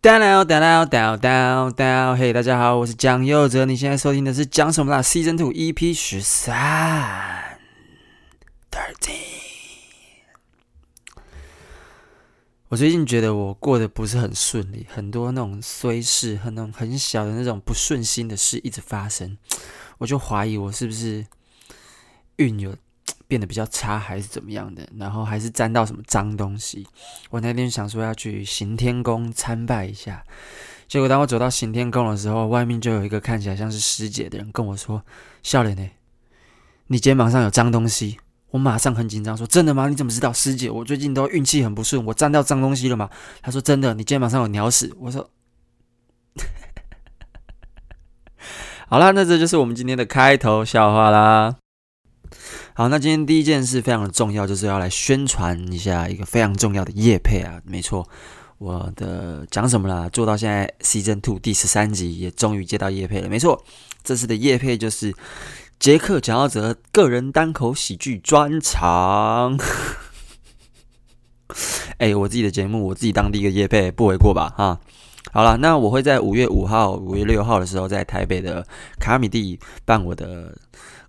[0.00, 7.58] down down down down down，嘿，大家好，我是蒋佑哲，你现在收听的是蒋什么啦？Season Two EP 十三
[8.70, 9.16] ，Thirteen。
[12.68, 19.36] 我最近觉得我过得不是很顺利，很多那种衰事，很那种很小的那种不顺心的事一直发生，
[19.98, 21.26] 我就怀疑我是不是
[22.36, 22.76] 运有。
[23.28, 24.88] 变得比较差还是怎么样的？
[24.96, 26.84] 然后还是沾到什么脏东西？
[27.30, 30.24] 我那天想说要去行天宫参拜一下，
[30.88, 35.04] 结果当我走到行天宫的时候，外面就有一个看起来像是师姐的人跟我说
[35.44, 35.88] ：“笑脸呢？
[36.86, 38.18] 你肩膀上有脏东西。”
[38.50, 39.90] 我马上很紧张说：“真的吗？
[39.90, 40.32] 你怎么知道？
[40.32, 43.10] 师姐，我最近都运气很不顺，我沾到脏东西了吗？”
[43.42, 45.28] 他说：“真的，你肩膀上有鸟屎。”我说
[48.88, 51.56] ：“好啦，那这就是我们今天的开头笑话啦。”
[52.78, 57.60] 好，那今天第一件事非常的重要，就是要来宣传一下一个非常重要的业配啊！
[57.64, 58.08] 没错，
[58.58, 60.08] 我的讲什么啦？
[60.10, 63.28] 做到现在 Season Two 第十三集，也终于接到叶配了。
[63.28, 63.64] 没错，
[64.04, 65.12] 这次的叶配就是
[65.80, 69.58] 杰克蒋耀哲个人单口喜剧专场。
[71.98, 74.54] 哎，我自己的节目，我自己当第一个叶配，不为过吧？
[74.56, 74.78] 哈，
[75.32, 78.64] 好了，那我会在五月五号、五月六号的时候，在台北的
[79.00, 80.56] 卡米蒂办我的。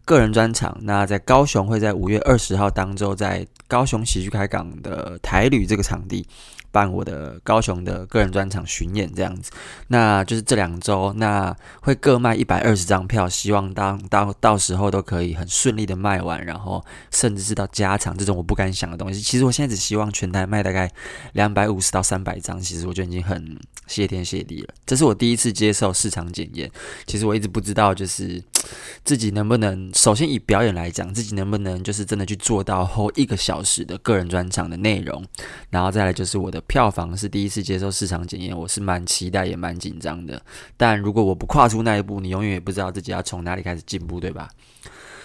[0.09, 6.25] 个人专场，那在高雄会在五月二十号当周，在高雄喜剧开港的台旅这个场地。
[6.71, 9.51] 办我的高雄的个人专场巡演这样子，
[9.87, 19.19] 那就是这两周，那会各卖一百二十张票，希望当到到时候都可以很顺利的卖完，然后甚至是到加场这种我不敢想的东西。
[19.19, 20.91] 其实我现在只希望全台卖大概
[21.33, 24.73] 两百五十到三百张，其实我就已经很谢天谢地了。
[24.85, 26.69] 这是我第一次接受市场检验，
[27.07, 28.43] 其实我一直不知道就是
[29.03, 35.25] 自己能不能，首先以表演来讲，自己能不能就是真的去做到后一个小时的个人专场的内容，
[35.71, 36.58] 然后再来就是我的。
[36.67, 40.41] 票房是第一次接受市场检验，我是蛮期待也蛮紧张的。
[40.77, 44.49] 但如果我不跨出那一步，你永远也不知道自己要从哪里开始进步，对吧？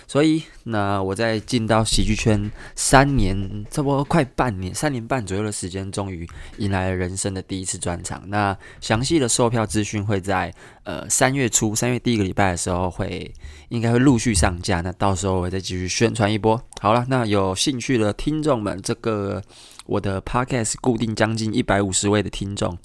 [0.07, 6.29] 所以，那我在进到喜剧圈三年，差不多快半年，三年半左右的时间，终于
[6.59, 8.23] 迎来了人生的第一次专场。
[8.29, 10.53] 那详细的售票资讯会在
[10.83, 13.33] 呃三月初，三月第一个礼拜的时候会
[13.71, 14.83] 应该会陆续上架。
[14.83, 16.63] 那到时候我会再继续宣传一波。
[16.83, 19.43] 好了，那有兴趣的听众们，这个
[19.87, 22.77] 我的 podcast 固定将近一百五十位的听众，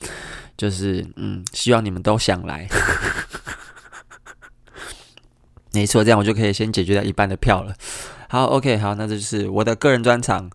[0.58, 2.68] 就是嗯，希望你们都想来。
[5.72, 7.76] 没错，这样我就可以先解决掉一半的票了。
[8.28, 10.50] 好，OK，好，那这就是我的个人专场。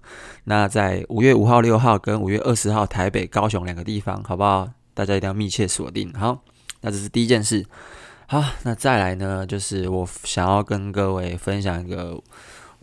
[0.44, 4.69] 那在五月五号、六号跟五月二十号，台北、高雄两个地方，好不好？
[4.93, 6.12] 大家一定要密切锁定。
[6.12, 6.43] 好，
[6.83, 7.65] 那这是第一件事。
[8.27, 12.21] 好，那再来呢，就是我想要跟各位分享一个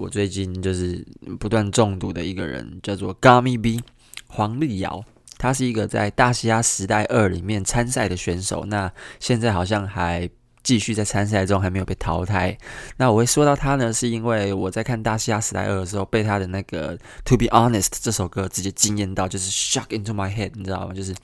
[0.02, 1.06] 我最近就是
[1.40, 3.82] 不断中毒的一个人，叫做 Gummy B
[4.28, 5.04] 黄立瑶。
[5.38, 10.30] 他是一个在大西亚时代二里面参赛的选手，那现在好像还。
[10.64, 12.56] 继续在参赛中还没有被淘汰。
[12.98, 16.96] 那我会说到他呢，是因为我在看《大西亚时代二》的时候，被他的那个
[17.26, 20.94] 《To Be Honest》这首歌直接惊艳到，就是 shock into my head，你知道吗？
[20.94, 21.16] 就是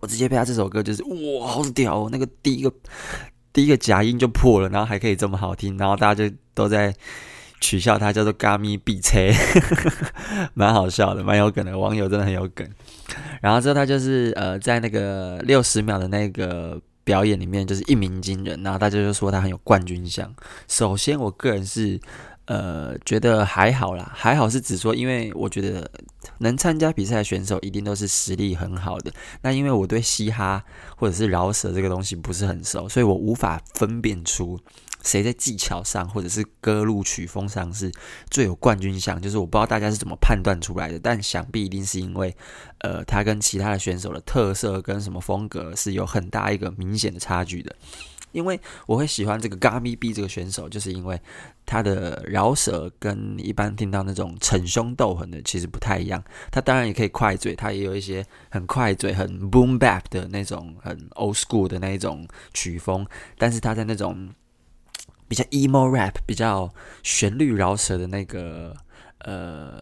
[0.00, 2.08] 我直接被他这首歌就是哇，好屌哦！
[2.12, 2.70] 那个第一个
[3.50, 6.94] 第一个假音就破了，然后还可以这么好听，然后大家就都在
[7.60, 9.18] 取笑他叫做 “Gummy 必车”，
[10.54, 11.78] 蛮好笑的，蛮有梗的。
[11.78, 12.68] 网友真的很有梗。
[13.40, 16.80] 然后之后他就是呃，在那个六十秒的那个。
[17.08, 20.30] 表演里面就是一鸣惊人，然后大家就说他很有冠军相。
[20.68, 21.98] 首先，我个人是
[22.44, 25.90] 呃觉得还好啦，还好是指说，因为我觉得
[26.40, 29.10] 能参加比赛的选手一定都是实力很好的。
[29.40, 30.62] 那因为我对嘻哈
[30.98, 34.60] 或者是饶舌这个东西不是很熟，所以我无法分辨出。
[35.02, 37.90] 谁在技巧上或者是歌路曲风上是
[38.30, 39.20] 最有冠军相？
[39.20, 42.36] 就是我不知道大家是怎么判断出来的，但想必一定是因为，
[42.78, 47.74] 呃，他跟其他的选手的特色跟什么风格是有很大一个明显的差距的。
[48.32, 51.18] 因为我会喜欢这个 Gummy B 这个选手，就是因为
[51.64, 56.22] 他的饶舌跟一般听到那种逞凶斗狠的其实不太一样。
[56.50, 63.06] 他当然也可以快嘴，他也有一些很快嘴、很 boom bap 的那种很 old school 的那一种曲风，
[63.38, 64.28] 但是他在那种。
[65.28, 66.72] 比较 emo rap，比较
[67.02, 68.74] 旋律饶舌的那个
[69.18, 69.80] 呃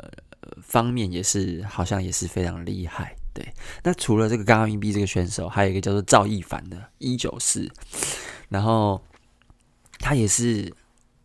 [0.60, 3.16] 方面，也是好像也是非常厉害。
[3.32, 3.54] 对，
[3.84, 7.70] 那除了这个刚刚硬币这个选手，还有一个叫做赵一凡的一九四，
[8.48, 9.02] 然后
[10.00, 10.70] 他也是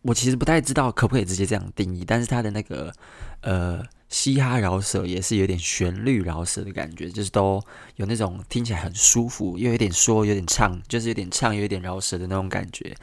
[0.02, 2.92] 我其实不太知道可不可以直接这样定义，但是他的那个
[3.40, 3.84] 呃。
[4.12, 7.58] 嘻哈饶舌也是有点旋律饶舌的感觉，就是都
[7.96, 12.94] 有那种听起来很舒服，又有点说，有点唱，就是有点唱，有点饶舌的那种感觉，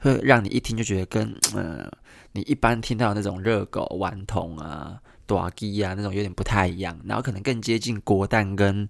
[0.00, 1.88] 会让你一听就觉得跟呃
[2.32, 8.88] 你一般听到那种热狗、顽童啊、大支啊那种有点不太一样，然后可能更接近国蛋跟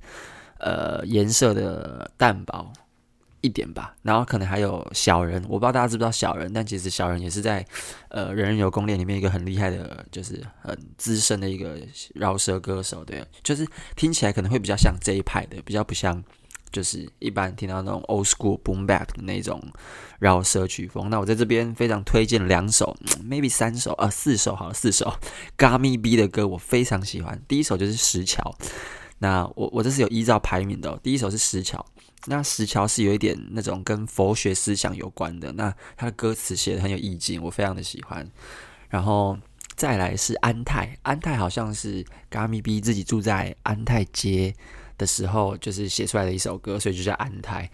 [0.58, 2.72] 呃颜色的蛋薄
[3.46, 3.94] 一点吧。
[4.02, 7.64] 然后可能还有小人，我不知道大家知不知道小人，但其实小人也是在
[8.08, 11.78] 呃人人有攻略里面一个很厉害的，就是很资深的一个
[12.14, 13.04] 饶舌歌手。
[13.04, 16.22] 对，就是听起来可能会比较像这一派的，比较不像。
[16.72, 19.62] 就是一般听到那种 old school boom bap 的那种
[20.18, 22.94] 饶舌曲风，那我在这边非常推荐两首
[23.24, 25.10] ，maybe 三首啊，四首好了，四首
[25.56, 27.40] Gummy B 的歌我非常喜欢。
[27.48, 28.54] 第一首就是石桥，
[29.18, 30.98] 那我我这是有依照排名的。
[31.02, 31.84] 第一首是石桥，
[32.26, 38.28] 那石桥是有一点那种跟佛学思想有关的，那它的歌词写的很有意境，我非常的喜欢。
[38.88, 39.36] 然后
[39.74, 44.54] 再来是安泰，安泰好像是嘎咪逼自己住在安泰街
[44.98, 47.70] 的时候，就是写出来的一首歌，所以就叫安泰。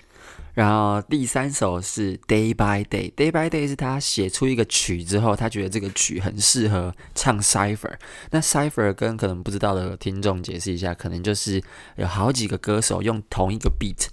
[0.54, 7.94] 然后第三首是 Day by Day，Day by Day 是他写出一个曲之后，他觉得这个曲很适合唱 Cipher。
[8.30, 11.62] 那 Cipher 跟可能不知道的听众解释一下，可能就是
[11.96, 14.08] 有好几个歌手用同一个 beat、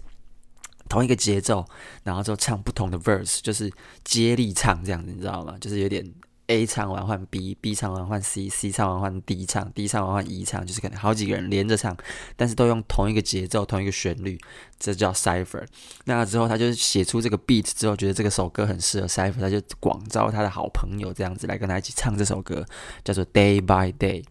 [0.87, 1.65] 同一个节奏，
[2.03, 3.71] 然后就唱不同的 verse，就是
[4.03, 5.55] 接力唱这样子，你知道吗？
[5.59, 6.05] 就是有点。
[6.49, 11.95] A 唱完换 B，B 唱完换 C，C 唱完换 D 唱，D 唱完换 E 唱，就是可能好几个人连着唱，
[12.35, 14.35] 但是都用同一个节奏、同一个旋律，
[14.79, 15.63] 这叫 Cypher。
[16.05, 22.65] 那之后他就写出这个 beat 之后，觉得这个首歌很适合 Cypher，他就广招他的好朋友这样子来跟他一起唱这首歌，
[23.03, 24.23] 叫做 Day by Day。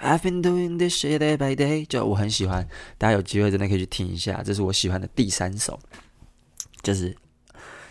[0.00, 2.66] I've been doing this shit day by day，就我很喜欢，
[2.98, 5.78] 大家有机会真的可以去听一下，这是我喜欢的第三首，
[6.82, 7.16] 就是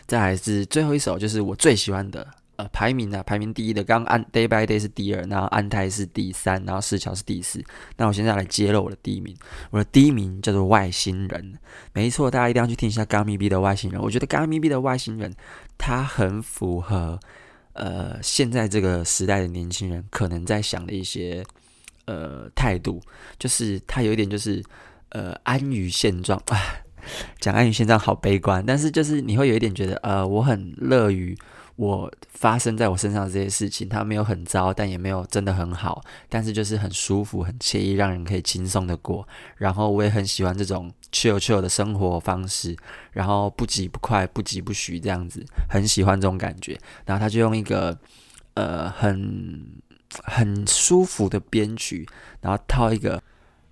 [0.05, 2.27] 再来是最后一首，就是我最喜欢的。
[2.59, 3.23] 呃，排名、啊？
[3.23, 7.63] 排名第一的，刚刚安 Day by Day 是第二，然后安泰是第三，然后石桥是第四。
[7.95, 9.33] 那我现在来揭露我的第一名，
[9.71, 11.57] 我的第一名叫做外星人。
[11.93, 14.01] 没错，大家一定要去听一下 Gummy B 的外星人。
[14.01, 15.33] 我觉得 Gummy B 的外星人，
[15.77, 17.17] 他很符合
[17.71, 21.41] 呃现在这个时代的年轻人可能在想的一些
[22.07, 23.01] 呃态度，
[23.37, 24.61] 就是他有一点就是
[25.11, 26.59] 呃安于现状啊，
[27.39, 31.37] 讲安于现状好悲观，但是就是你会有一点觉得呃我很乐于。
[31.79, 39.25] 我发生在我身上的这些事情，它没有很糟，但也没有真的很好，但是就是很舒服、很惬意，让人可以轻松的过。
[39.55, 42.75] 然后我也很喜欢这种 chill chill 的生活方式，
[43.13, 46.77] 然后不急不快、不急不徐这样子，很喜欢这种感觉。
[47.05, 47.97] 然后他就用一个
[48.55, 49.65] 呃很
[50.25, 52.05] 很舒服的编曲，
[52.41, 53.23] 然后套一个。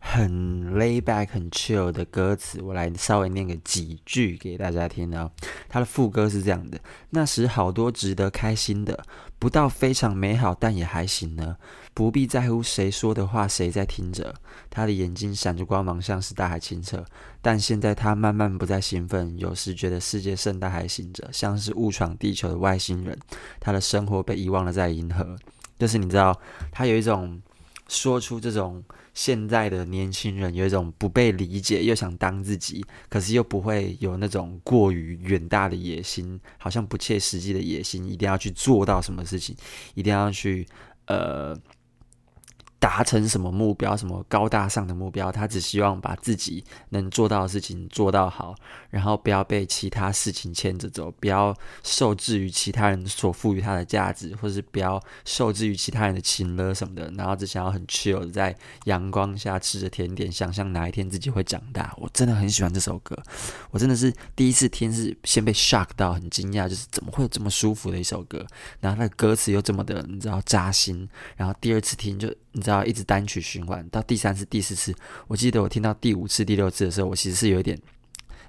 [0.10, 5.30] 很 lay back、很 chill 的歌词，我来稍微念个几句给大家听啊。
[5.68, 9.04] 他的副歌是这样的：那时好多值得开心的，
[9.38, 11.58] 不到非常美好，但也还行呢。
[11.94, 14.34] 不必在乎谁说的话，谁在听着。
[14.70, 17.04] 他的眼睛闪着光芒，像是大海清澈。
[17.42, 23.20] 但现在他慢慢不再兴奋，有时觉得世界盛大还醒着，像是误闯地球的外星人。
[23.60, 25.36] 他的生活被遗忘了在银河，
[25.78, 26.40] 就是你知道，
[26.72, 27.42] 他有一种
[27.90, 28.82] 说出这种。
[29.18, 39.56] 现在的年轻人有一种不被理解，又想当自己，可是又不会有那种过于远大的野心，好像不切实际的野心，一定要去做到什么事情，
[39.96, 40.68] 一定要去
[41.08, 41.58] 呃。
[42.80, 48.56] 达成什么目标，什么高大上的目标，他只希望把自己能做到的事情做到好，
[48.92, 61.94] 然后不要被其他事情牵着走，不要受制于其他人所赋予他的价值，或是不要受制于其他人的情勒什么的，然后只想要很 chill 的在阳光下吃着甜点，想象哪一天自己会长大。
[61.98, 63.18] 我真的很喜欢这首歌，
[63.72, 68.46] 我真的是第一次听是先被 shock 到，很惊讶，就是怎么会有这么舒服的一首歌，
[68.80, 72.32] 然后那个歌词又这么的你知道扎心，然后第二次听就。
[72.54, 74.94] 你知道，一直单曲循环到第三次、第四次，
[75.28, 77.80] 我记得我听到第五次、第六次的时候，我其实是有一点。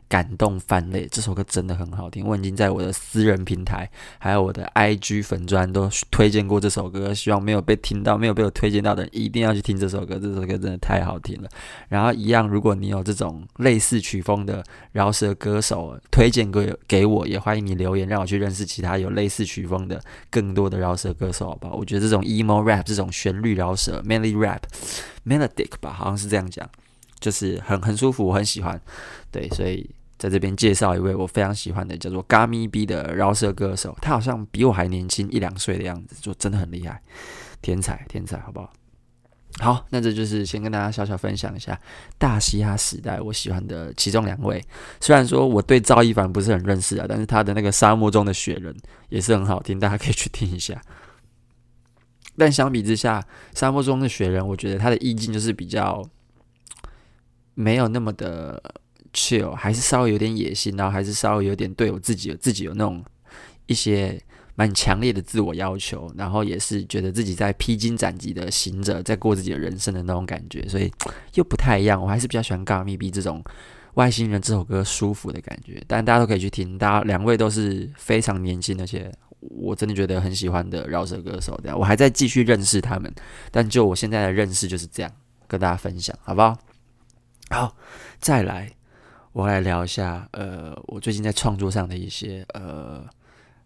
[0.09, 2.27] 感动泛泪，这首歌真的很好听。
[2.27, 3.88] 我已经在我的私人平台，
[4.19, 7.12] 还有我的 IG 粉专都推荐过这首歌。
[7.12, 10.19] 希望没有被听到、没有被我推荐到的人，一定要去听这首歌。
[10.19, 11.49] 这首歌真的太好听了。
[11.88, 21.77] 然后一样，如果你有这种类似曲风的饶舌歌手，推荐给给我，也欢迎你留言，让我去认识其他有类似曲风的更多的饶舌歌手，好不好？
[21.77, 26.67] 我觉得这种 emo rap 这种旋律饶舌，melody rap，melodic 吧，好像是这样讲，
[27.21, 28.81] 就是很很舒服，我很喜欢。
[29.31, 29.91] 对，所以。
[30.19, 37.01] 在这边介绍一位我非常喜欢的，叫做 Gummy B 的饶舌歌手，他好像比我还年轻一两岁的样子，就真的很厉害，
[37.63, 38.73] 天才天才，好不好？
[39.61, 41.81] 好，那这就是先跟大家小小分享一下
[42.19, 44.63] 大嘻哈时代我喜欢的其中两位。
[45.01, 48.77] 虽然说我对赵一凡不是很认识啊，但是他的那个沙漠中的雪人
[49.09, 50.81] 也是很好听，大家可以去听一下。
[52.37, 56.05] 但相比之下，沙漠中的雪人，我觉得他的意境就是比较
[57.55, 58.61] 没有那么的。
[59.12, 63.05] Chill 还是稍微有点野心，然后还是稍微有点对我自己有自己有那种
[63.67, 64.21] 一些
[64.55, 70.93] 蛮强烈的自我要求，然后也是觉得自己在披荆斩棘的行者，在过自己的人生的那种感觉，所以
[71.35, 72.00] 又不太一样。
[72.03, 73.43] 我还是比较喜欢《God Me Be》这种
[73.95, 76.77] 外星人这首歌舒服的感觉，但大家都可以去听。
[76.77, 81.59] 大家两位都是非常年轻，而且我真的觉得很喜欢的饶舌歌手。
[81.62, 83.12] 这样，我还在继续认识他们，
[83.50, 85.12] 但就我现在的认识就是这样，
[85.47, 86.59] 跟大家分享，好不好？
[87.50, 87.77] 好，
[88.21, 88.73] 再来，
[89.32, 93.04] 我来聊一下，呃，我最近在创作上的一些，呃。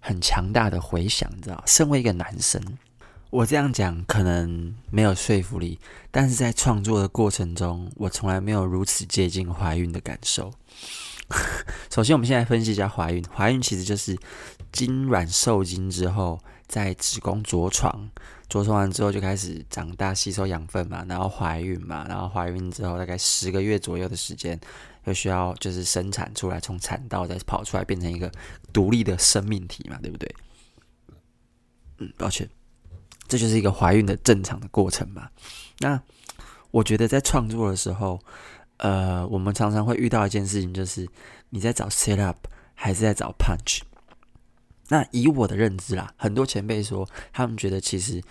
[0.04, 1.62] 很强大的回响，你知道？
[1.64, 2.60] 身为一个男生，
[3.30, 5.78] 我这样讲可能没有说服力，
[6.10, 10.52] 但是在创作的过程中，我从来没有如此接近怀孕的感受。
[11.88, 13.24] 首先，我们现在分析一下怀孕。
[13.32, 14.18] 怀孕其实就是
[14.72, 18.10] 精卵受精之后，在子宫着床，
[18.48, 24.58] 着床完之后就开始长大，吸收养分嘛，然后怀孕嘛，然后怀孕之后大概十个月左右的时间。
[25.04, 28.30] 又需要就是生产出来，从产道再跑出来，变成一个
[28.72, 30.34] 独立的生命体嘛，对不对？
[31.98, 32.48] 嗯，抱歉，
[33.28, 35.28] 这就是一个怀孕的正常的过程嘛。
[35.78, 36.00] 那
[36.70, 38.18] 我觉得在创作的时候，
[38.78, 41.08] 呃，我们常常会遇到一件事情，就是
[41.50, 43.80] 你在找 set up 还是在找 punch。
[44.88, 48.22] 那以我的认知啦，很多前辈说，他们觉得其实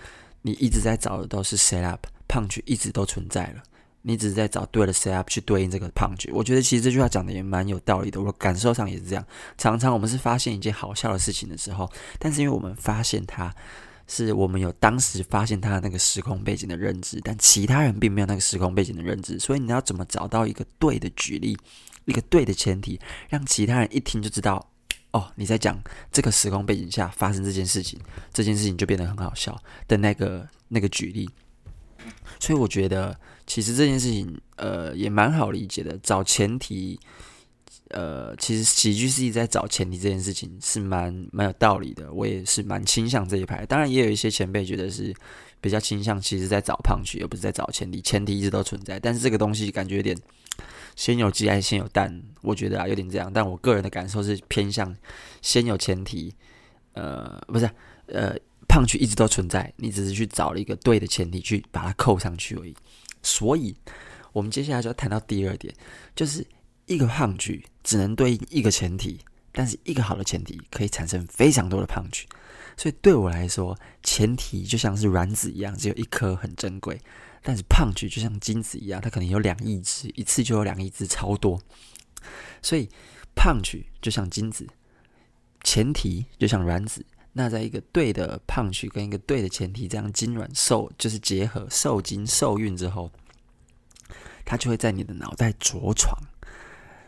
[0.41, 3.63] 你一直在找的都是 set up，punch 一直都存在了。
[4.03, 8.19] 你只是在找对的 set up 去对应这个 punch，我觉得其实这句话讲的也蛮有道理的。
[8.21, 9.25] 我感受上也是这样。
[9.57, 13.53] 常常我们是发现一件好笑的事情的时候，但是因为我们发现它，
[14.07, 19.37] 是我们有当时发现它那个时空背景的认知，但其他人并没有那个时空背景的认知。
[19.37, 21.55] 所以你要怎么找到一个对的举例，
[22.05, 24.67] 一个对的前提，让其他人一听就知道，
[25.11, 25.79] 哦，你在讲
[26.11, 27.99] 这个时空背景下发生这件事情，
[28.33, 29.55] 这件事情就变得很好笑
[29.87, 31.29] 的那个那个举例。
[32.39, 33.17] 所以我觉得。
[33.47, 35.97] 其实这件事情，呃，也蛮好理解的。
[36.01, 36.97] 找前提，
[37.89, 42.09] 呃，其实喜剧是一直在找前提这件事情是蛮蛮有道理的。
[42.13, 43.65] 我也是蛮倾向这一派。
[43.65, 45.13] 当然，也有一些前辈觉得是
[45.59, 47.99] 比较倾向，其实在找 punch，而不是在找前提。
[47.99, 50.15] 前提一直都存在，但是这个东西感觉有点
[50.95, 52.23] 先有鸡还是先有蛋？
[52.41, 53.29] 我觉得啊，有点这样。
[53.33, 54.95] 但我个人的感受是偏向
[55.41, 56.33] 先有前提，
[56.93, 57.69] 呃，不是，
[58.05, 58.33] 呃
[58.71, 62.73] 胖去一直都存在，你只是去找了一个对的前提去把它扣上去而已。
[63.21, 63.75] 所以，
[64.31, 65.75] 我们接下来就要谈到第二点，
[66.15, 66.47] 就是
[66.85, 69.19] 一个 punch 只能对应一个前提，
[69.51, 72.23] 但是一个好的前提可以产生非常多的 punch。
[72.77, 76.95] 所以对我来说，前提就像是卵子一样，只有一颗很珍贵；
[77.43, 81.61] 但是 punch 就像精子一样，它可能有两亿只，一次就有两亿只，超多。
[82.61, 82.89] 所以
[83.35, 84.65] punch 就像精子，
[85.63, 87.05] 前提就像卵子。
[87.33, 93.09] 那在一个对的胖去跟一个对的前提，这样精卵受就是结合受精受孕之后，
[94.43, 96.13] 它就会在你的脑袋着床，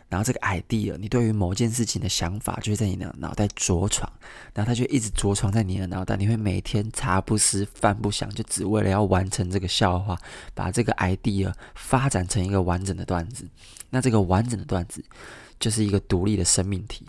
[0.08, 4.10] 然后这个 idea，你对于某件事情的想法，就会在你的脑袋着床，
[4.54, 10.18] 然后它就一直着床在你的脑袋，你会每天茶不思饭不想，就只为了要完成这个笑话，
[10.54, 13.46] 把这个 idea 发展成一个完整的段子。
[13.90, 15.04] 那这个完整的段子
[15.60, 17.04] 就是一个独立的生命体。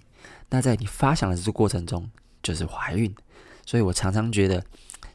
[0.49, 2.09] 那在你发想的这个过程中，
[2.45, 3.11] 就是怀孕，
[3.65, 4.63] 所以我常常觉得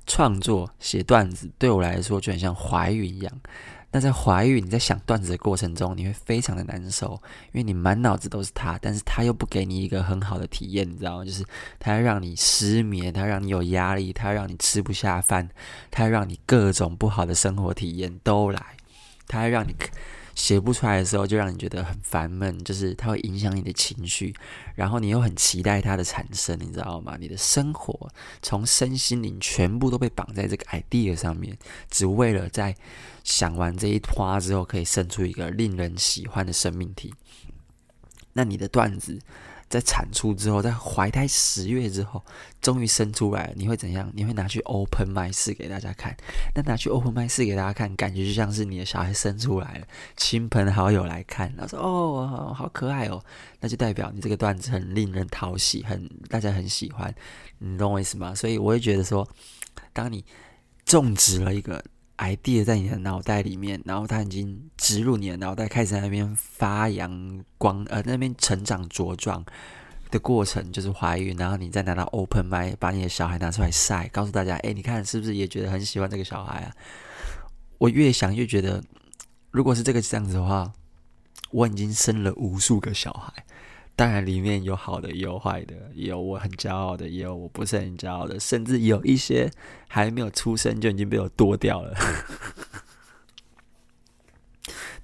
[0.05, 3.33] 创作写段子对我来说就很像怀孕一样。
[3.93, 7.13] 那在怀孕，你在想段子的过程中，你会非常的难受，
[7.53, 11.25] 因为你满脑子都是他，但是他又不给你一个很好的体验，你知道吗？
[11.25, 11.45] 就是
[11.79, 15.49] 他要让你失眠，他让你有压力，他让你吃不下饭，
[15.89, 18.61] 他让你各种不好的生活体验都来，
[19.29, 19.75] 他让你。
[20.41, 24.35] 写不出来的时候，就让你觉得很烦闷，就是它会影响你的情绪，
[24.75, 27.19] 然后你又很期待它的产生，你知道吗？
[27.21, 28.09] 你的生活
[28.41, 31.59] 从身心灵全部都被绑在这个 idea 上面，
[31.91, 32.75] 只为了在
[33.23, 37.13] 想完这一花之后，可以生出一个令人喜欢的生命体。
[38.33, 39.19] 那你的段子，
[39.71, 42.21] 在产出之后，在怀胎十月之后，
[42.61, 44.11] 终于生出来了，你会怎样？
[44.13, 46.15] 你会拿去 open mic 试给大家看？
[46.57, 49.87] 那拿去 open mic 试给大家看，感觉就像是你的小孩生出来了，
[50.17, 53.25] 亲朋好友来看，他说：“哦，好可爱哦。”
[53.61, 57.15] 那就代表你这个段子很令人讨喜，很大家很喜欢，
[57.59, 58.35] 你懂我意思吗？
[58.35, 59.29] 所以我会觉得说，
[59.93, 60.25] 当你
[60.85, 61.81] 种植了一个。
[62.21, 69.45] Idea 在你的脑袋里面，然后它已经植入你的脑袋，开始在那边发扬光，呃，那边成长茁壮
[70.11, 76.73] 的过程就是怀孕，然后你再拿到 open m i 把你的小孩拿出来晒，告诉大家，哎，你看是不是也觉得很喜欢这个小孩啊？
[77.79, 78.85] 我越想越觉得，
[79.51, 80.73] 如果是这个这样子的话，
[81.51, 83.45] 我已经生了无数个小孩。
[83.97, 89.51] 当然，里面有好的，也有坏的，也有我很骄傲的，也有我不是很骄傲的，甚至有一些
[89.89, 91.95] 还没有出生就已经被我剁掉了。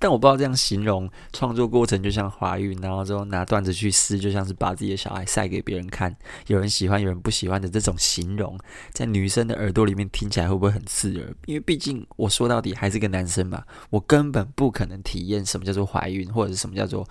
[0.07, 8.57] 但我不知道这样形容创作过程就像怀孕，然后之后拿段子去撕，就像是把自己的小孩晒给别人看，有人喜欢，有人不喜欢的这种形容，
[8.93, 11.35] 在女生的耳朵里面听起来会不会很刺耳？
[11.47, 17.05] 因为毕竟我说到底还是个男生嘛，我根本不可能体验什么叫做怀孕，或者是什么叫做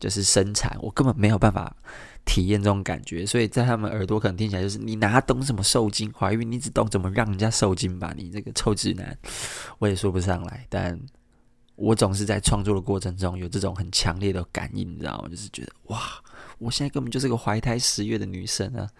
[0.00, 1.76] 就是生产，我根本没有办法。
[2.24, 8.12] 体验这种感觉，所以在他们耳朵可能听起来就是你哪懂什么受精怀孕，你只懂怎么让人家受精吧？
[8.14, 9.16] 你这个臭直男，
[9.78, 10.66] 我也说不上来。
[10.68, 11.00] 但
[11.78, 15.28] 我总是在创作的过程中有这种很强烈的感应，你知道吗？
[15.28, 16.00] 就是觉得哇，
[16.58, 18.90] 我现在根本就是个怀胎十月的女生啊！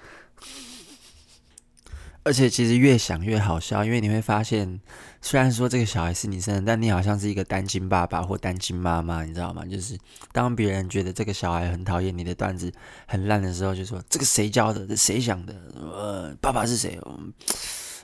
[2.23, 4.81] 而且其实越想越好笑，因为你会发现，
[5.21, 9.65] 虽然说这个小孩是你生的，但你好像是一个单亲爸爸或单亲妈妈，你知道吗？
[9.65, 9.99] 就是
[10.31, 12.73] 当别人觉得这个小孩很讨厌你的段子
[13.07, 14.87] 很烂的时候，就说这个谁教的？
[14.87, 15.55] 这谁想的？
[15.75, 17.01] 呃，爸爸是谁？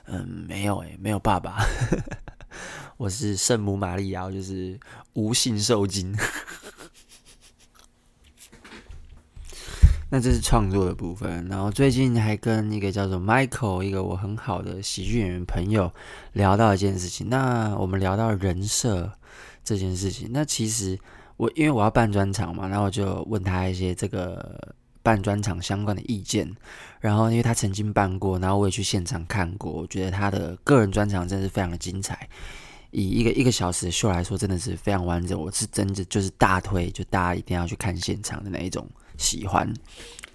[0.07, 1.63] 嗯，没有诶，没有爸爸，
[2.97, 4.79] 我是圣母玛利亚，就是
[5.13, 6.15] 无性受精。
[10.09, 15.91] 那这是创作的部分，然后最近还跟一个叫做 Michael，一个我很好的喜剧演员朋友
[16.31, 17.27] 聊到一件事情。
[17.27, 19.11] 那我们聊到人设
[19.61, 20.97] 这件事情，那其实
[21.35, 24.73] 我因为我要办专场嘛，然后我就问他一些这个
[25.03, 26.49] 办专场相关的意见。
[27.01, 32.29] 然后因为他曾经办过，然后我也去现场看过，我觉得他的个人专场真的是非常的精彩。
[32.95, 35.39] 以一个一个小时的秀来说，真的是非常完整。
[35.39, 38.87] 我是真的就是大推，就大家一定要去看现场的那一种。
[39.17, 39.73] 喜欢，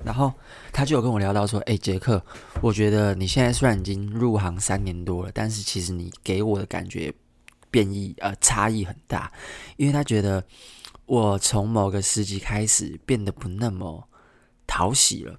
[0.03, 0.33] 然后
[0.73, 2.25] 他就有跟我聊到说：“诶，杰克，
[2.63, 7.13] 我觉得你现在虽然已经入行三年多了，但是其实你给我的感觉
[7.71, 9.31] 变异呃差异很大，
[9.77, 10.43] 因为他觉得
[11.05, 14.09] 我从某个时期开始变得不那么
[14.67, 15.39] 讨喜了。”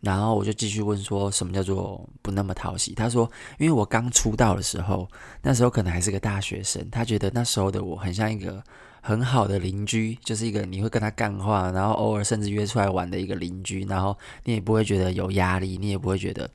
[0.00, 5.08] 然后我就继续问说：“什么叫做不那么讨喜？”他说：“因为我刚出道的时候，
[5.42, 8.62] 那时候可能还是个大学生，他觉得那时候的我很像一个。”
[9.00, 14.14] 很好的邻居，就是一个你会跟他干话，然后偶尔甚至约出来玩的一个邻居，然后
[14.44, 16.50] 你也不会觉得有压力，你也不会觉得，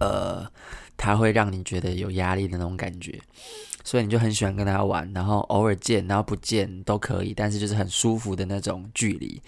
[0.00, 0.50] 呃，
[0.98, 3.18] 他会让你觉得有压力的那种感觉，
[3.84, 9.40] 所以你就很喜欢跟他玩，然后偶尔见，然后不见都可以，但是就是很舒服的那种距离。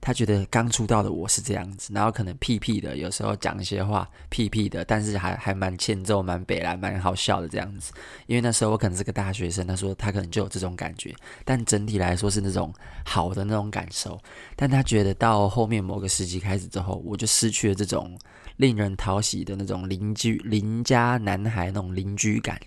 [0.00, 7.90] 他觉得刚出道的我是这样子，然后可能屁屁的，有时候讲一些话屁屁的，但是还还蛮欠揍、蛮北来、蛮好笑的这样子。
[8.26, 12.70] 因为那时候我可能是个大学生，他说他可能就有这种感觉，但整体来说是那种
[13.02, 14.20] 好的那种感受。
[14.54, 18.14] 但他觉得到后面某个时期开始之后，我就失去了这种
[18.56, 22.60] 令人讨喜的那种邻居、邻家男孩那种邻居感，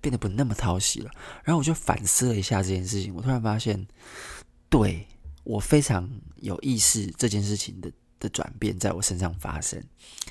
[0.00, 1.10] 变得不那么讨喜了。
[1.44, 3.86] 然后我就反思了一下这件事情，我突然发现，
[4.68, 5.06] 对。
[5.42, 9.82] 我非常有意识这件事情的的转变在我身上发生，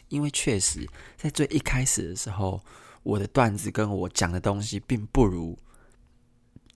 [0.07, 2.63] 因为确实在最一开始的时候，
[3.01, 5.57] 我的段子跟我讲的东西并不如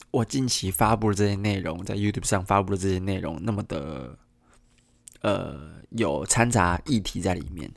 [0.09, 4.17] 我近期发布的这些内容，在 YouTube 上发布的这些内容那么的，
[5.21, 7.71] 呃，有掺杂议题在里面。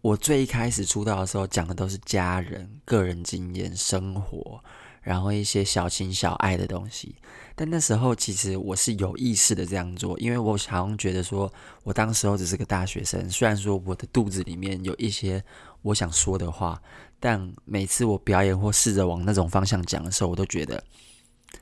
[0.00, 4.60] 我最一开始出道的时候讲的都是家人、个人经验、生活。
[5.02, 7.14] 然后一些小情小爱的东西，
[7.54, 11.52] 但那时候其实我是有意识的这样做，因为我好像觉得说，
[11.84, 15.40] 我当时候只是个大学生，虽然说我的肚子里面有一些
[15.82, 16.82] 我想说的话，
[17.20, 20.82] 但每次我表演或试着往那种方向讲的时候，我都觉得。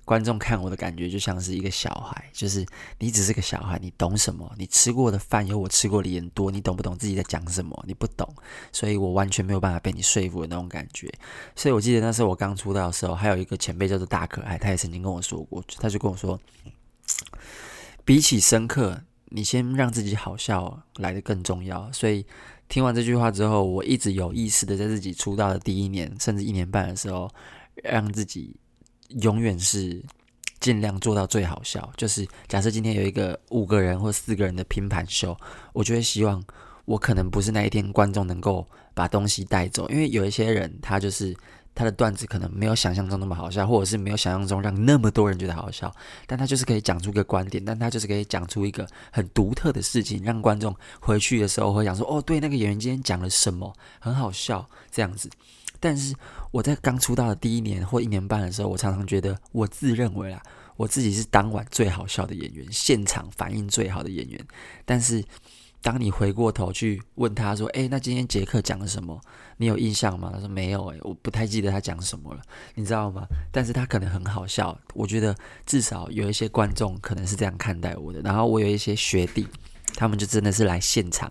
[0.05, 2.65] 观众看我的感觉就像是一个小孩，就是
[2.99, 4.51] 你只是个小孩，你懂什么？
[4.59, 7.83] 你吃过的饭有我吃过的盐多，你懂不懂自己在讲什么？
[7.87, 8.29] 你不懂，
[8.71, 11.11] 所以我完全没有办法被你说服的那种感觉。
[11.57, 16.39] 所以我记得那时候我刚出道的时候，还有一个前辈叫做大可爱，他也曾经跟我说过，他就跟我说，
[18.05, 21.91] 比起深刻，你先让自己好笑来得更重要。
[21.93, 22.27] 所以
[22.69, 27.31] 听完这句话之后，我一直有意识的在自己出道的第一年，甚至一年半的时候，
[27.83, 28.57] 让自己。
[29.09, 30.03] 永远是
[30.61, 31.91] 尽量做到最好笑。
[31.97, 35.37] 就是假设今天有一个五个人或四个人的拼盘秀，
[35.73, 36.43] 我就会希望
[36.85, 41.37] 我可能不是那一天观众能够把东西带走，因为有一些人他就是
[41.75, 45.93] 他的段子可能没有想象中那么好笑，或者是没有想象中让那么多人觉得好笑，
[46.27, 55.29] 但他就是可以讲出个观点，但他就是可以讲出一个很独特的事情，让观众回去的时候会想说：“哦，对，那个演员今天讲了什么，很好笑。”这样子。
[55.85, 56.15] 但是
[56.51, 60.43] 我在刚出道的第一年或一年半的时候，我常常觉得我自认为啊，
[60.79, 64.47] 我自己是当晚最好笑的演员，现场反应最好的演员。
[64.87, 65.23] 但是
[65.83, 69.21] 当你回过头去问他说：“诶，那今天杰克讲了什么？
[69.59, 72.41] 你有印象吗？”他说：“没有，诶，我不太记得他讲什么了，
[72.75, 74.75] 你知道吗？”但是他可能很好笑。
[74.95, 78.23] 我觉得至少有一些观众可能是这样看待我的。
[78.23, 79.47] 然后我有一些学弟，
[79.97, 81.31] 他们就真的是来现场。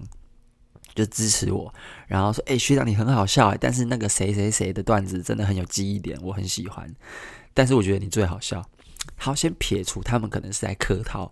[0.93, 1.73] 就支持我，
[2.07, 6.93] 然后说：“诶，学长你很好笑，但是那个谁谁谁的段子真的很有记忆点，我很喜欢。
[7.53, 8.63] 但是我觉得你最好笑。”
[9.17, 11.29] 好，先撇除他们可能是在客套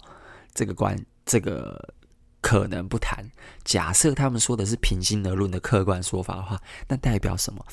[0.54, 1.93] 这个关，这个
[2.41, 3.24] 可能不谈。
[3.63, 7.65] 假设他们说的是平心而论的客观说法的话，那代表什么？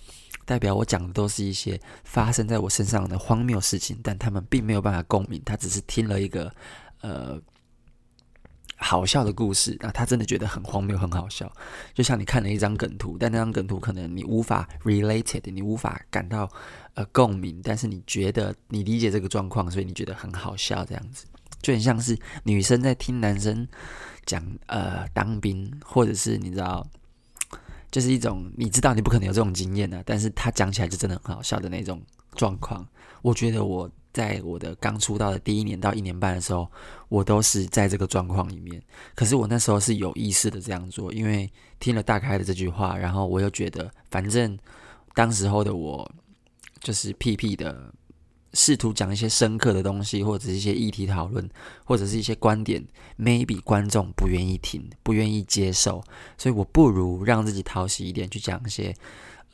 [0.44, 6.52] 代表我讲的都是一些发生在我身上的荒谬事情，但他们并没有办法共鸣，他只是听了一个
[7.00, 7.40] 呃。
[8.80, 11.52] 好笑的故事，那他真的觉得很荒谬，很好笑。
[11.92, 16.48] 就像你看了一张梗图，但那张梗图可能你无法 related，你无法感到
[16.94, 21.26] 呃共鸣，但是你觉得你理解这个状况，所以你觉得很好笑，这样子
[21.60, 23.66] 就很像是女生在听男生
[24.24, 26.86] 讲呃当兵，或者是你知道，
[27.90, 32.00] 就是一种你知道你不可能有这种经验的，但是他讲起来就真的很好笑的那种
[32.36, 32.86] 状况。
[33.22, 33.90] 我觉得我。
[34.12, 36.70] 在我的刚出道的第一年到一年半的时候，
[37.08, 38.82] 我都是在这个状况里面。
[39.14, 44.58] 可是我那时候是有意识的这样做，因为听了大开的这句话，然后我又觉得，反正
[45.14, 46.10] 当时候的我
[46.80, 47.92] 就是屁屁的，
[48.54, 51.48] 试图讲一些深刻的东西，或者是一些议题讨论，
[51.84, 52.84] 或者是一些观点
[53.18, 56.02] ，maybe 观众不愿意听，不愿意接受，
[56.36, 58.94] 所以我不如让自己讨喜一点，去讲一些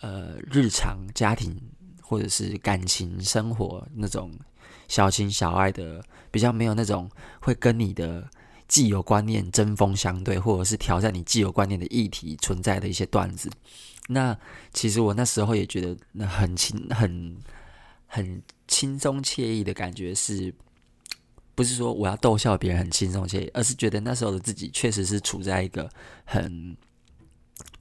[0.00, 1.60] 呃日常家庭
[2.04, 4.30] 或者是感情生活那种。
[4.86, 8.28] 小情小爱的，比较没有那种会跟你的
[8.68, 13.50] 既有观念针锋相对，或者是挑战你既有观念的议题存在的一些段子。
[14.08, 14.38] 那
[14.74, 17.38] 其实我那时候也觉得，那很轻、很
[18.06, 20.54] 很轻松惬意的感觉是，
[21.54, 25.88] 不是说我要逗笑别人很轻松惬意，而是觉得那时候的自己确实是处在一个
[26.26, 26.76] 很。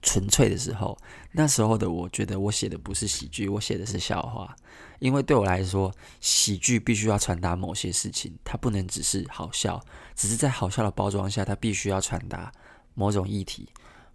[0.01, 0.97] 纯粹的时候，
[1.31, 4.55] 那时候的我觉得我写的不是喜剧，我写的是笑话。
[4.99, 9.83] 因为对我来说，喜剧必须要传达某些事情，它不能只是好笑，
[10.15, 12.51] 只是在好笑的包装下，它必须要传达
[12.93, 13.67] 某种议题、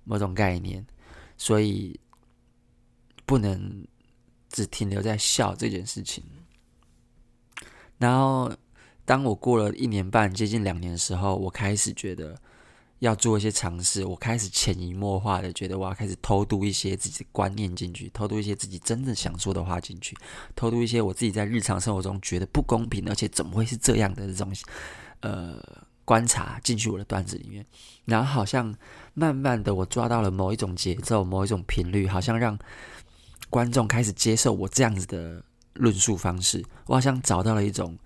[0.04, 0.86] 某种概念，
[1.36, 1.98] 所以
[3.26, 3.86] 不能
[4.48, 6.24] 只停留在笑这件事情。
[7.98, 8.50] 然后，
[9.04, 12.40] 当我过了一年半，接近两年的时候，我开始觉得。
[13.00, 20.16] 要做一些尝试，我开始潜移默化的觉得我要开始偷渡一些自己的观念进去，偷渡一些自己真的想说的话进去，
[20.56, 24.52] 偷渡一些我自己在日常生活中觉得不公平，而且怎么会是这样的这种
[25.20, 25.62] 呃
[26.04, 27.64] 观察进去我的段子里面，
[28.04, 28.74] 然后好像
[29.14, 32.58] 慢慢的我抓到了某一种节奏，某一种频率，好像让
[33.48, 35.42] 观众开始接受我这样子的
[35.74, 37.96] 论述方式，我好像找到了一种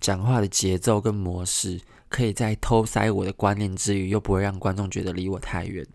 [0.00, 1.80] 讲话的节奏跟模式。
[2.08, 5.86] 可以在偷塞我的观念之余，又不会让观众觉得离我太远。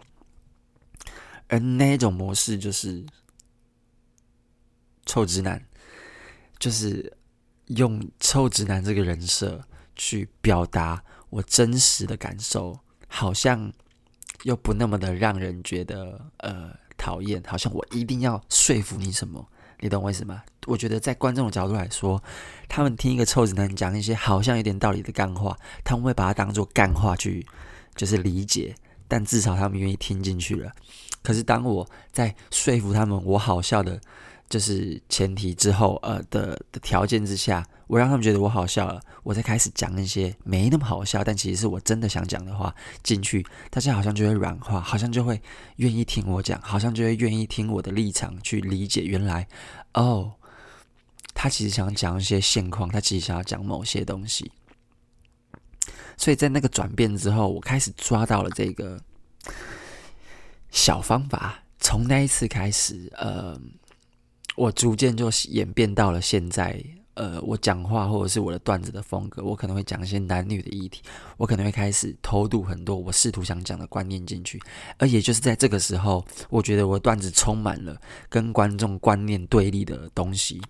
[1.50, 3.06] 而那种模式就是
[5.06, 5.62] 臭直男，
[6.58, 7.12] 就是
[7.66, 9.62] 用臭直男这个人设
[9.98, 13.70] 去表达我真实的感受，好像
[14.44, 19.46] 又不那么的让人觉得呃讨厌，好像我一定要说服你什么。
[19.82, 20.42] 你懂我意思吗？
[20.66, 22.22] 我觉得在观众的角度来说，
[22.68, 27.46] 他们听一个臭直男讲一些好像有点道理的干话，他们会把它当做干话去
[27.96, 28.76] 就是理解，
[29.08, 30.72] 但至少他们愿意听进去了。
[31.22, 34.00] 可是当我在说服他们我好笑的。
[34.48, 45.42] 就是前提之后，呃的的条件之下，我让他们觉得我好笑了，我再开始讲一些没那么好笑，但其实是我真的想讲的话进去，大家好像就会软化，好像就会
[45.78, 49.48] 愿意听我讲，好像就会愿意听我的立场去理解，原来
[49.96, 50.32] 哦，
[51.36, 54.52] 他其实想讲一些现况，他其实想要讲某些东西，
[56.18, 59.00] 所以在那个转变之后，我开始抓到了这个
[60.72, 63.62] 小方法，从那一次开始，呃。
[64.58, 66.82] 我逐渐就演变到了现在，
[67.16, 71.02] 呃，我讲话或者是我的段子的风格，我可能会讲一些男女的议题，
[71.36, 74.58] 我可能会开始偷渡很多我试图想讲的观念进去，
[74.98, 80.62] 而也就是在这个时候，我觉得我的段子充满了跟观众观念对立的东西，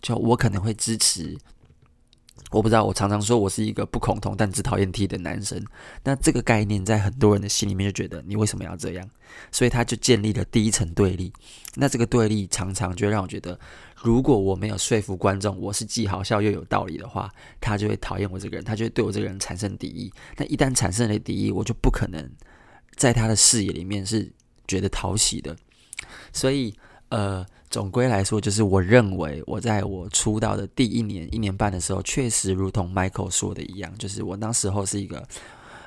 [0.00, 1.36] 就我可能会支持。
[2.50, 5.62] 我不知道，我常常说我是一个不恐同但只讨厌 T 的男生。
[6.02, 9.06] 那这个概念在很多人的心里面就觉得你为什么要这样？
[9.52, 11.30] 所以他就建立了第一层对立。
[11.74, 13.58] 那这个对立常常就让我觉得，
[14.02, 17.30] 如果我没有说服观众我是既好笑又有道理的话，
[17.60, 20.10] 他就会讨厌我这个人，他就会对我这个人产生敌意。
[20.38, 22.30] 那一旦产生了敌意，我就不可能
[22.96, 24.32] 在他的视野里面是
[24.66, 25.54] 觉得讨喜的。
[26.32, 26.74] 所以，
[27.10, 27.46] 呃。
[27.70, 35.22] 总归来说，就是我认为我在我出道的第一年、一年半的时候，确实如同 Michael 说的一样，就是我那时候是一个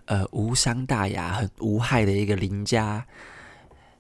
[0.05, 3.03] 呃无伤大雅、很无害的一个邻家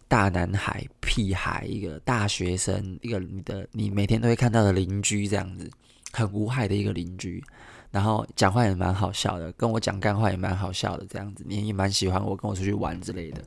[0.07, 5.67] 大男孩、屁孩，一个大学生，一个你的你每天都会看到的邻居，这样子
[6.11, 7.43] 很无害的一个邻居，
[7.89, 13.41] 然后讲话也蛮好笑的，跟我讲干话也蛮好笑的，这样子你也蛮喜欢我，跟我出去玩之类的。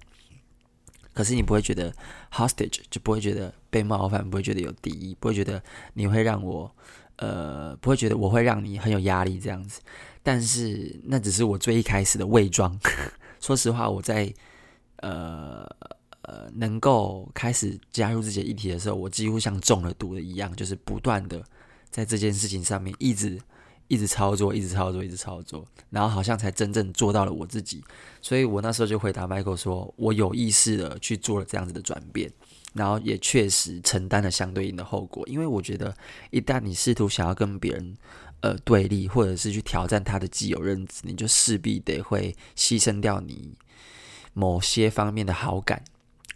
[1.14, 1.90] 可是你不会觉得
[2.32, 5.62] hostage，就不会觉得被冒犯，不会觉得有敌意，不会觉得
[5.94, 6.70] 你会让我
[7.16, 9.80] 呃，不会觉得我会让你很有压力这样子。
[10.22, 12.78] 但是那只是我最一开始的伪装。
[13.40, 14.32] 说实话，我在
[14.96, 15.64] 呃
[16.22, 21.44] 呃能够开始加入这些议题的时候，我几乎像中了毒的一样，就是不断的
[21.90, 23.38] 在这件事情上面一直
[23.88, 27.82] 一直操作，一直操作，一直操作，然后好像才真正做到了我自己。
[28.20, 32.32] 所以我那时候就回答 Michael 说，我有意识的去做了这样子的转变，
[32.72, 35.22] 然后也确实承担了相对应的后果。
[35.28, 35.94] 因为我觉得，
[36.30, 37.96] 一旦你试图想要跟别人
[38.40, 43.54] 呃，对立，或者是去挑战他的既有认知，你就势必得会牺牲掉你
[44.32, 45.82] 某些方面的好感，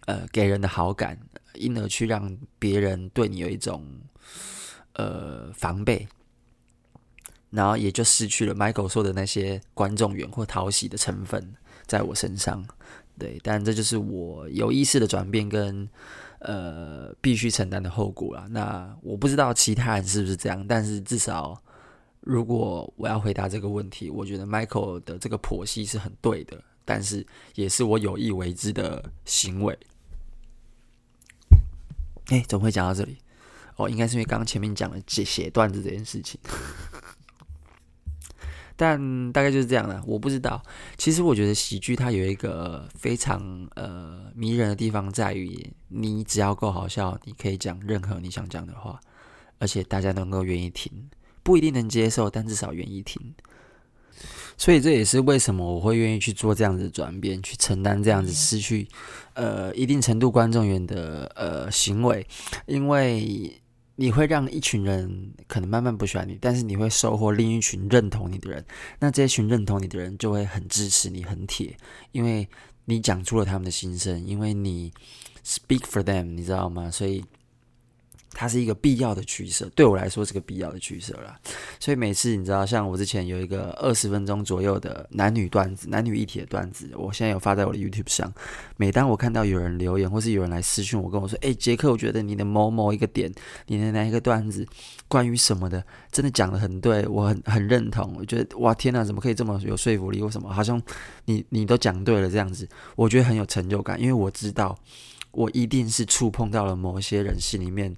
[0.06, 1.18] 呃，给人的好感，
[1.54, 3.84] 因而去让别人对你有一种
[4.94, 6.08] 呃防备，
[7.50, 11.54] 然后也就失去了 Michael 说的那些观众缘或讨喜的成分
[11.86, 12.64] 在我身上。
[13.18, 15.88] 对，但这就是我有意识的转变跟
[16.40, 18.46] 呃必须承担的后果了。
[18.48, 21.62] 那我不知道其他人是不是这样，但是至少。
[22.22, 29.78] 如果我要回答这个问题，我觉得 Michael 的这个剖析是很对的，但是也是我有意为之的行为。
[32.26, 33.16] 哎，怎么会讲到这里？
[33.76, 36.38] 哦，应该是因为刚刚前面讲了写写段子这件事情。
[38.78, 40.62] 但大概就是这样了，我不知道。
[40.96, 49.00] 其实我觉得喜剧它有一个非常呃迷人的地方，在于你只要够好笑，你可以讲任何你想讲的话，
[49.58, 50.92] 而且大家能够愿意听。
[51.42, 53.20] 不一定能接受，但至少愿意听。
[54.56, 58.86] 所以这也是为什么我会愿意去做这样子的转变，去承担这样子失去
[59.34, 62.24] 呃一定程度观众缘的呃行为，
[62.66, 63.60] 因为
[64.00, 68.64] 你会让一群人可能慢慢不喜欢你，但是你会收获另一群认同你的人。
[69.00, 71.76] 那这群认同你的人就会很支持你，很铁，
[72.12, 72.48] 因为
[72.84, 74.92] 你讲出了他们的心声，因为你
[75.44, 76.88] speak for them，你知道吗？
[76.90, 77.24] 所以。
[78.40, 81.36] 它是一个必要的取舍，对我来说是个必要的取舍啦。
[81.80, 88.32] 所以每次你知道，像我之前有一个二十分钟左右的男女段子、男女一体的段子，我现在有发在我的 YouTube 上。
[88.76, 93.28] 每当我看到有人留言，或是有人来私讯我，跟我说：“诶，杰克，我觉得你的某某一个点，
[93.66, 94.64] 你的哪一个段子，
[95.08, 98.14] 关于什么的，真的讲得很对，我很很认同。
[98.16, 100.22] 我觉得哇，天哪，怎么可以这么有说服力？
[100.22, 100.48] 为什么？
[100.52, 100.80] 好像
[101.24, 104.78] 你你都讲对了这样子，我觉得很有成就感，因为我知道
[105.32, 107.92] 我一定是触碰到了某些人心里面。”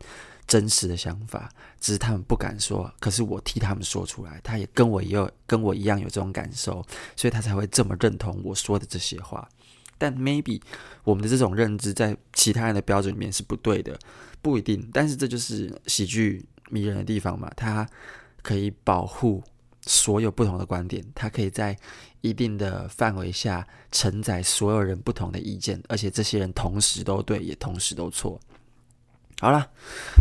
[0.50, 1.48] 真实的想法，
[1.80, 6.84] 只是他们不敢说，可是我替他们说出来，他也跟我也有跟我一样有这种感受，
[7.14, 9.48] 所以他才会这么认同我说的这些话。
[9.96, 10.60] 但 maybe
[11.04, 13.96] 我们的这种认知在其他人的标准里面是不对的，
[14.42, 14.90] 不一定。
[14.92, 17.88] 但是这就是喜剧迷人的地方嘛，它
[18.42, 19.40] 可以保护
[19.86, 21.78] 所有不同的观点，它可以在
[22.22, 28.40] 一定的范围下承载所有人不同的意见，而且这些人同时都对，也同时都错。
[29.40, 29.66] 好了，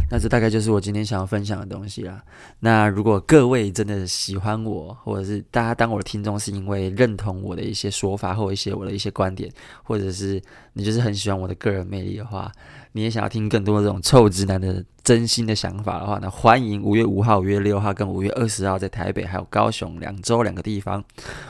[0.10, 2.24] 那这大概就是我今天想要分享的东西啦。
[2.62, 9.52] 那如果各位真的喜欢我，或者是大家当我的听众是因为认同我的一些说法，或一些我的一些观点，
[9.84, 12.50] 或者是你就是很喜欢我的个人魅力的话，
[12.94, 21.04] 你也想要听更多这种臭直男的真心的想法的话，那欢迎五月五号、五月六号跟五月二十号在台北还有高雄两周两个地方，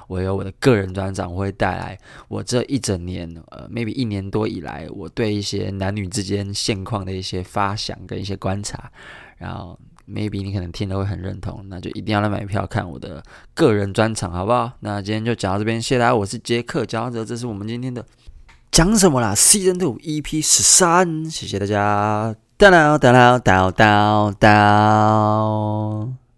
[0.07, 8.89] 我有我的个人专场，我会带来我这一整年呃，maybe 一年多以来我对一些男女之间现况的一些发想跟一些观察，
[9.37, 13.21] 然后 maybe 你可能听了会很认同，那就一定要来买票看我的
[13.53, 14.71] 个人专场，好不好？
[14.79, 18.05] 那今天就讲到这边，谢谢大家，我是杰克，讲到这，这是我们今天的
[18.71, 22.33] 讲什么啦？Season Two EP 十三，谢谢大家。
[22.59, 26.28] 哒啦哒啦哒哒哒。